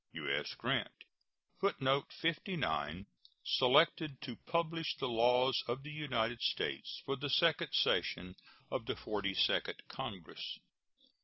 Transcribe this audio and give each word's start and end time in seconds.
U.S. 0.13 0.55
GRANT. 0.55 1.03
[Footnote 1.59 2.11
59: 2.11 3.05
Selected 3.43 4.19
to 4.21 4.35
publish 4.35 4.95
the 4.97 5.07
laws 5.07 5.63
of 5.67 5.83
the 5.83 5.91
United 5.91 6.41
States 6.41 7.03
for 7.05 7.15
the 7.15 7.29
second 7.29 7.69
session 7.73 8.35
of 8.71 8.87
the 8.87 8.95
Forty 8.95 9.35
second 9.35 9.83
Congress. 9.89 10.57